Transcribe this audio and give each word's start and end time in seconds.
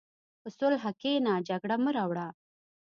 په 0.41 0.49
صلح 0.57 0.83
کښېنه، 0.99 1.33
جګړه 1.47 1.75
مه 1.83 1.91
راوړه. 1.97 2.27